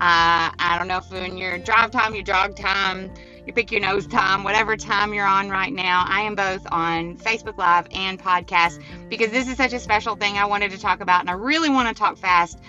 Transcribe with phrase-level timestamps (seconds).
[0.00, 3.12] Uh, I don't know if in your drive time, your jog time,
[3.46, 6.04] you pick your nose time, whatever time you're on right now.
[6.06, 10.36] I am both on Facebook Live and podcast because this is such a special thing
[10.36, 12.60] I wanted to talk about, and I really want to talk fast.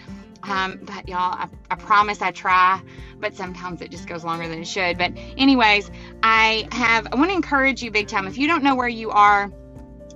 [0.42, 2.82] Um, but y'all, I, I promise I try,
[3.20, 4.98] but sometimes it just goes longer than it should.
[4.98, 5.92] But, anyways,
[6.24, 8.26] I have, I want to encourage you big time.
[8.26, 9.52] If you don't know where you are,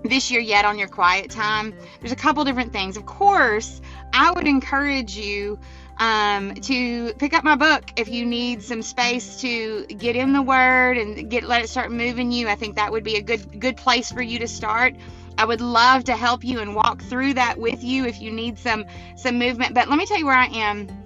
[0.05, 2.97] this year yet on your quiet time, there's a couple different things.
[2.97, 3.81] Of course,
[4.13, 5.59] I would encourage you
[5.97, 10.41] um, to pick up my book if you need some space to get in the
[10.41, 12.47] Word and get let it start moving you.
[12.47, 14.95] I think that would be a good good place for you to start.
[15.37, 18.59] I would love to help you and walk through that with you if you need
[18.59, 19.73] some some movement.
[19.73, 21.02] But let me tell you where I am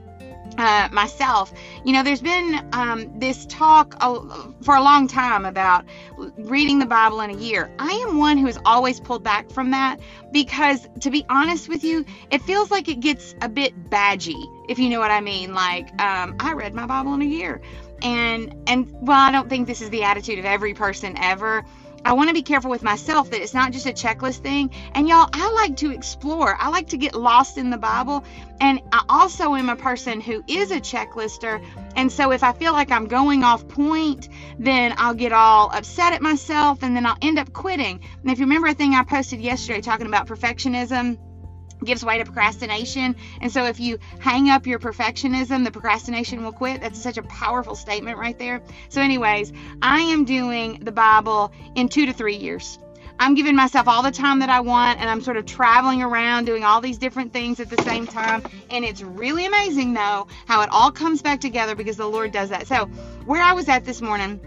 [0.58, 1.54] uh, myself,
[1.86, 4.00] you know, there's been um, this talk
[4.64, 5.86] for a long time about
[6.38, 7.72] reading the Bible in a year.
[7.80, 10.00] I am one who has always pulled back from that
[10.32, 14.80] because, to be honest with you, it feels like it gets a bit badgy, if
[14.80, 15.54] you know what I mean.
[15.54, 17.62] Like, um, I read my Bible in a year.
[18.02, 21.64] And, and well, I don't think this is the attitude of every person ever
[22.08, 24.72] I want to be careful with myself that it's not just a checklist thing.
[24.94, 26.55] And y'all, I like to explore.
[26.58, 28.23] I like to get lost in the Bible.
[28.61, 31.61] And I also am a person who is a checklister.
[31.97, 36.13] And so if I feel like I'm going off point, then I'll get all upset
[36.13, 38.00] at myself and then I'll end up quitting.
[38.22, 41.17] And if you remember a thing I posted yesterday talking about perfectionism,
[41.83, 43.16] gives way to procrastination.
[43.42, 46.81] And so if you hang up your perfectionism, the procrastination will quit.
[46.81, 48.61] That's such a powerful statement right there.
[48.89, 52.80] So, anyways, I am doing the Bible in two to three years.
[53.19, 56.45] I'm giving myself all the time that I want, and I'm sort of traveling around
[56.45, 58.44] doing all these different things at the same time.
[58.69, 62.50] And it's really amazing, though, how it all comes back together because the Lord does
[62.50, 62.67] that.
[62.67, 62.86] So,
[63.25, 64.39] where I was at this morning,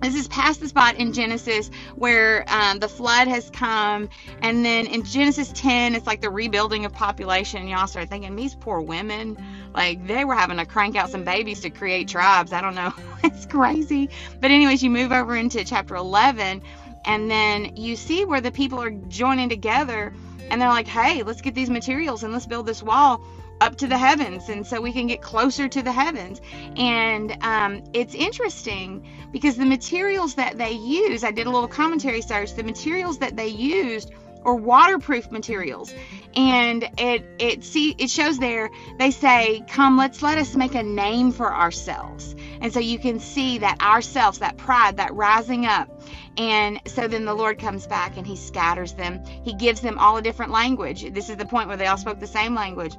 [0.00, 4.08] this is past the spot in Genesis where um, the flood has come,
[4.42, 7.66] and then in Genesis 10, it's like the rebuilding of population.
[7.66, 9.36] Y'all start thinking these poor women,
[9.74, 12.52] like they were having to crank out some babies to create tribes.
[12.52, 12.92] I don't know,
[13.24, 14.10] it's crazy.
[14.40, 16.62] But anyways, you move over into chapter 11,
[17.04, 20.12] and then you see where the people are joining together,
[20.50, 23.20] and they're like, "Hey, let's get these materials and let's build this wall."
[23.60, 26.40] Up to the heavens and so we can get closer to the heavens.
[26.76, 32.22] And um, it's interesting because the materials that they use i did a little commentary
[32.22, 34.12] search the materials that they used
[34.44, 35.92] are waterproof materials.
[36.36, 40.82] And it it see it shows there they say come let's let us make a
[40.82, 42.34] name for ourselves.
[42.60, 46.02] And so you can see that ourselves that pride that rising up.
[46.36, 49.24] And so then the lord comes back and he scatters them.
[49.42, 51.12] He gives them all a different language.
[51.12, 52.96] This is the point where they all spoke the same language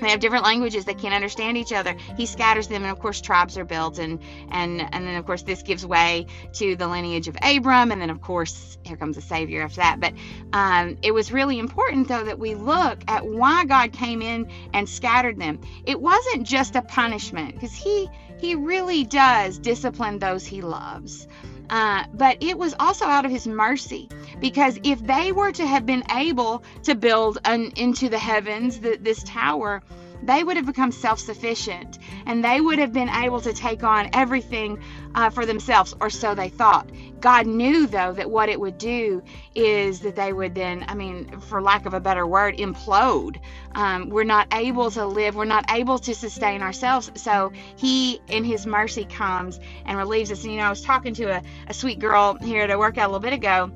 [0.00, 0.84] they have different languages.
[0.84, 1.96] They can't understand each other.
[2.16, 4.20] He scatters them and of course tribes are built and
[4.50, 8.10] and and then of course this gives way to the lineage of abram and then
[8.10, 10.00] of course here comes the savior after that.
[10.00, 10.14] But
[10.52, 14.88] um, it was really important though that we look at why god came in and
[14.88, 15.60] scattered them.
[15.84, 18.08] It wasn't just a punishment because he
[18.38, 21.26] he really does discipline those he loves
[21.70, 24.08] uh, but it was also out of his mercy
[24.40, 28.96] because if they were to have been able to build an, into the heavens the,
[29.00, 29.82] this tower
[30.22, 34.10] they would have become self sufficient and they would have been able to take on
[34.12, 34.82] everything
[35.14, 36.90] uh, for themselves, or so they thought.
[37.20, 39.22] God knew, though, that what it would do
[39.54, 43.38] is that they would then, I mean, for lack of a better word, implode.
[43.74, 47.10] Um, we're not able to live, we're not able to sustain ourselves.
[47.14, 50.42] So He, in His mercy, comes and relieves us.
[50.42, 53.04] And, you know, I was talking to a, a sweet girl here at a workout
[53.04, 53.72] a little bit ago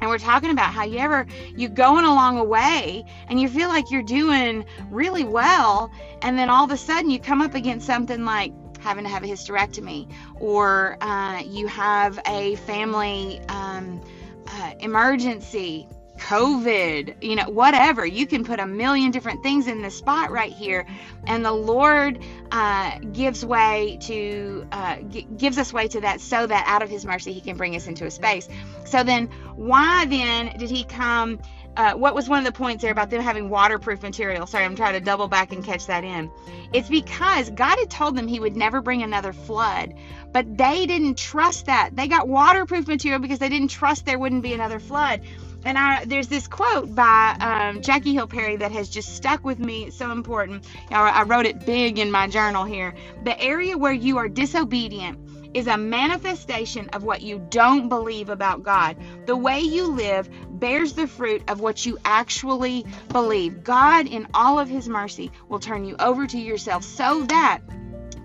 [0.00, 3.68] and we're talking about how you ever you going along a way and you feel
[3.68, 5.90] like you're doing really well
[6.22, 9.24] and then all of a sudden you come up against something like having to have
[9.24, 14.00] a hysterectomy or uh, you have a family um,
[14.48, 15.88] uh, emergency
[16.18, 18.04] COVID, you know, whatever.
[18.04, 20.86] You can put a million different things in the spot right here,
[21.26, 22.18] and the Lord
[22.50, 26.88] uh, gives way to uh, g- gives us way to that, so that out of
[26.90, 28.48] His mercy He can bring us into a space.
[28.84, 31.40] So then, why then did He come?
[31.76, 34.46] Uh, what was one of the points there about them having waterproof material?
[34.46, 36.30] Sorry, I'm trying to double back and catch that in.
[36.72, 39.92] It's because God had told them He would never bring another flood,
[40.32, 41.90] but they didn't trust that.
[41.94, 45.20] They got waterproof material because they didn't trust there wouldn't be another flood
[45.66, 49.58] and I, there's this quote by um, Jackie Hill Perry that has just stuck with
[49.58, 49.86] me.
[49.86, 50.64] It's so important.
[50.90, 52.94] I wrote it big in my journal here.
[53.24, 55.18] The area where you are disobedient
[55.54, 58.96] is a manifestation of what you don't believe about God.
[59.26, 63.64] The way you live bears the fruit of what you actually believe.
[63.64, 67.60] God, in all of His mercy, will turn you over to yourself so that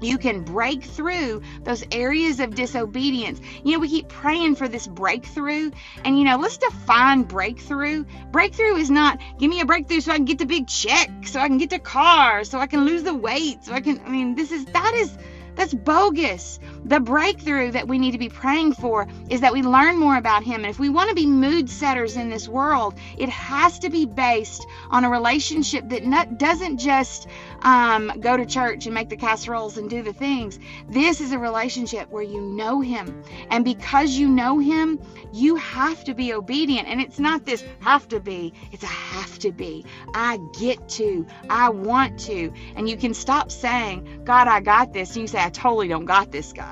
[0.01, 3.39] you can break through those areas of disobedience.
[3.63, 5.71] You know, we keep praying for this breakthrough.
[6.03, 8.05] And, you know, let's define breakthrough.
[8.31, 11.39] Breakthrough is not give me a breakthrough so I can get the big check, so
[11.39, 14.09] I can get the car, so I can lose the weight, so I can, I
[14.09, 15.15] mean, this is, that is,
[15.55, 16.59] that's bogus.
[16.83, 20.43] The breakthrough that we need to be praying for is that we learn more about
[20.43, 20.61] Him.
[20.61, 24.05] And if we want to be mood setters in this world, it has to be
[24.05, 27.27] based on a relationship that not, doesn't just
[27.61, 30.59] um, go to church and make the casseroles and do the things.
[30.89, 33.23] This is a relationship where you know Him.
[33.49, 34.99] And because you know Him,
[35.33, 36.87] you have to be obedient.
[36.87, 39.85] And it's not this have to be, it's a have to be.
[40.13, 42.51] I get to, I want to.
[42.75, 45.15] And you can stop saying, God, I got this.
[45.15, 46.70] And you say, I totally don't got this, God.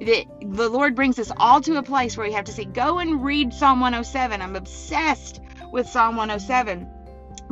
[0.00, 2.98] The, the Lord brings us all to a place where we have to say, Go
[2.98, 4.42] and read Psalm 107.
[4.42, 5.40] I'm obsessed
[5.70, 6.88] with Psalm 107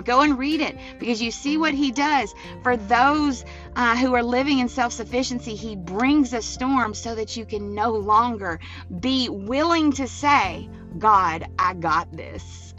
[0.05, 3.45] Go and read it because you see what he does for those
[3.77, 5.55] uh, who are living in self sufficiency.
[5.55, 8.61] He brings a storm so that you can no longer
[9.01, 12.75] be willing to say, God, I got this.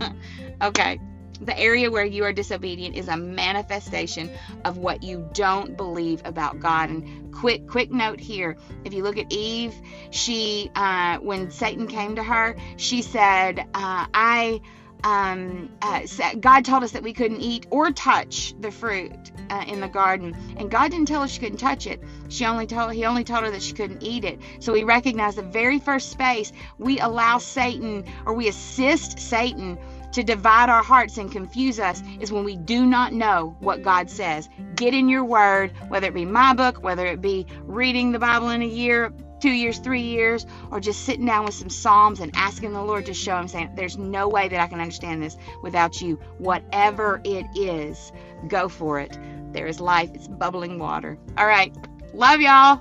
[0.62, 0.98] okay.
[1.40, 4.30] The area where you are disobedient is a manifestation
[4.64, 6.90] of what you don't believe about God.
[6.90, 9.74] And quick, quick note here: if you look at Eve,
[10.10, 14.60] she, uh, when Satan came to her, she said, uh, "I."
[15.04, 16.00] um, uh,
[16.40, 19.12] God told us that we couldn't eat or touch the fruit
[19.50, 22.02] uh, in the garden, and God didn't tell her she couldn't touch it.
[22.28, 24.40] She only told He only told her that she couldn't eat it.
[24.60, 29.78] So we recognize the very first space we allow Satan or we assist Satan
[30.16, 34.08] to divide our hearts and confuse us is when we do not know what God
[34.08, 34.48] says.
[34.74, 38.48] Get in your word, whether it be my book, whether it be reading the Bible
[38.48, 42.32] in a year, two years, three years, or just sitting down with some Psalms and
[42.34, 45.36] asking the Lord to show Him, saying, There's no way that I can understand this
[45.62, 46.18] without you.
[46.38, 48.10] Whatever it is,
[48.48, 49.18] go for it.
[49.52, 51.18] There is life, it's bubbling water.
[51.36, 51.76] All right.
[52.14, 52.80] Love y'all.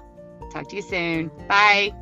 [0.53, 1.29] Talk to you soon.
[1.49, 1.93] Bye.